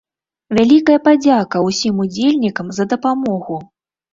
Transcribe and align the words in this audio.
Вялікая 0.59 0.95
падзяка 1.07 1.61
усім 1.67 1.95
удзельнікам 2.07 2.67
за 2.79 2.89
дапамогу! 2.95 3.63